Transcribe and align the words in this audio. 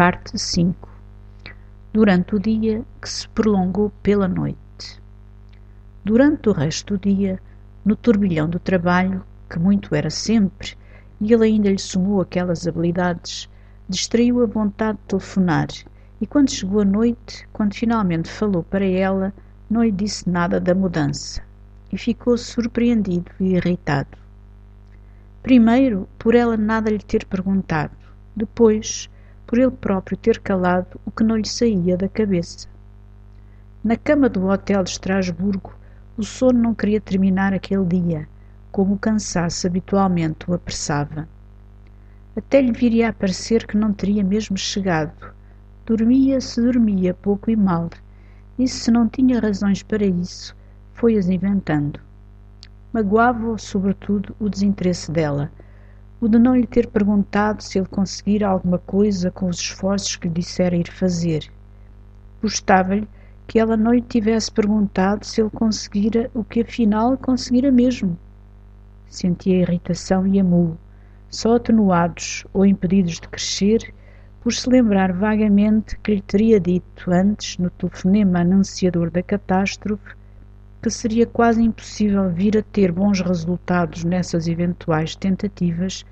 Parte 0.00 0.38
5 0.38 0.88
Durante 1.92 2.34
o 2.34 2.38
dia 2.38 2.82
que 3.02 3.06
se 3.06 3.28
prolongou 3.28 3.92
pela 4.02 4.26
noite. 4.26 4.98
Durante 6.02 6.48
o 6.48 6.52
resto 6.52 6.96
do 6.96 7.00
dia, 7.00 7.38
no 7.84 7.94
turbilhão 7.94 8.48
do 8.48 8.58
trabalho, 8.58 9.22
que 9.50 9.58
muito 9.58 9.94
era 9.94 10.08
sempre, 10.08 10.74
e 11.20 11.34
ele 11.34 11.44
ainda 11.44 11.68
lhe 11.68 11.78
somou 11.78 12.22
aquelas 12.22 12.66
habilidades, 12.66 13.46
distraiu 13.90 14.42
a 14.42 14.46
vontade 14.46 14.96
de 14.96 15.04
telefonar, 15.04 15.68
e 16.18 16.26
quando 16.26 16.50
chegou 16.50 16.80
a 16.80 16.84
noite, 16.86 17.46
quando 17.52 17.74
finalmente 17.74 18.30
falou 18.30 18.62
para 18.62 18.86
ela, 18.86 19.34
não 19.68 19.84
lhe 19.84 19.92
disse 19.92 20.26
nada 20.30 20.58
da 20.58 20.74
mudança, 20.74 21.42
e 21.92 21.98
ficou 21.98 22.38
surpreendido 22.38 23.30
e 23.38 23.54
irritado. 23.54 24.16
Primeiro, 25.42 26.08
por 26.18 26.34
ela 26.34 26.56
nada 26.56 26.88
lhe 26.88 27.00
ter 27.00 27.26
perguntado, 27.26 27.94
depois, 28.34 29.10
por 29.50 29.58
ele 29.58 29.72
próprio 29.72 30.16
ter 30.16 30.38
calado 30.38 31.00
o 31.04 31.10
que 31.10 31.24
não 31.24 31.36
lhe 31.36 31.48
saía 31.48 31.96
da 31.96 32.08
cabeça. 32.08 32.68
Na 33.82 33.96
cama 33.96 34.28
do 34.28 34.46
hotel 34.46 34.84
de 34.84 34.90
Estrasburgo, 34.90 35.74
o 36.16 36.22
sono 36.22 36.60
não 36.60 36.72
queria 36.72 37.00
terminar 37.00 37.52
aquele 37.52 37.84
dia, 37.84 38.28
como 38.70 38.94
o 38.94 38.98
cansaço 38.98 39.66
habitualmente 39.66 40.48
o 40.48 40.54
apressava. 40.54 41.28
Até 42.36 42.62
lhe 42.62 42.70
viria 42.70 43.08
a 43.08 43.12
parecer 43.12 43.66
que 43.66 43.76
não 43.76 43.92
teria 43.92 44.22
mesmo 44.22 44.56
chegado. 44.56 45.34
Dormia-se, 45.84 46.62
dormia 46.62 47.12
pouco 47.12 47.50
e 47.50 47.56
mal, 47.56 47.90
e 48.56 48.68
se 48.68 48.88
não 48.88 49.08
tinha 49.08 49.40
razões 49.40 49.82
para 49.82 50.06
isso, 50.06 50.54
foi-as 50.94 51.28
inventando. 51.28 51.98
Magoava-o, 52.92 53.58
sobretudo, 53.58 54.32
o 54.38 54.48
desinteresse 54.48 55.10
dela, 55.10 55.50
o 56.20 56.28
de 56.28 56.38
não 56.38 56.54
lhe 56.54 56.66
ter 56.66 56.86
perguntado 56.86 57.62
se 57.62 57.78
ele 57.78 57.88
conseguira 57.88 58.46
alguma 58.46 58.78
coisa 58.78 59.30
com 59.30 59.46
os 59.46 59.58
esforços 59.58 60.16
que 60.16 60.28
lhe 60.28 60.34
dissera 60.34 60.76
ir 60.76 60.90
fazer. 60.90 61.50
Gostava-lhe 62.42 63.08
que 63.46 63.58
ela 63.58 63.76
não 63.76 63.94
lhe 63.94 64.02
tivesse 64.02 64.52
perguntado 64.52 65.24
se 65.24 65.40
ele 65.40 65.50
conseguira 65.50 66.30
o 66.34 66.44
que 66.44 66.60
afinal 66.60 67.16
conseguira 67.16 67.72
mesmo. 67.72 68.18
Sentia 69.08 69.62
irritação 69.62 70.26
e 70.26 70.38
amor, 70.38 70.76
só 71.30 71.56
atenuados 71.56 72.44
ou 72.52 72.66
impedidos 72.66 73.14
de 73.14 73.28
crescer, 73.28 73.94
por 74.42 74.52
se 74.52 74.68
lembrar 74.68 75.12
vagamente 75.12 75.98
que 75.98 76.14
lhe 76.16 76.22
teria 76.22 76.60
dito 76.60 77.10
antes, 77.10 77.58
no 77.58 77.70
telefonema 77.70 78.40
anunciador 78.40 79.10
da 79.10 79.22
catástrofe, 79.22 80.14
que 80.82 80.90
seria 80.90 81.26
quase 81.26 81.62
impossível 81.62 82.30
vir 82.30 82.56
a 82.56 82.62
ter 82.62 82.90
bons 82.90 83.20
resultados 83.20 84.04
nessas 84.04 84.48
eventuais 84.48 85.14
tentativas 85.14 86.04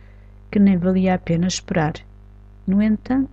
que 0.50 0.58
nem 0.58 0.76
valia 0.76 1.14
a 1.14 1.18
pena 1.18 1.46
esperar. 1.46 1.94
No 2.66 2.82
entanto, 2.82 3.30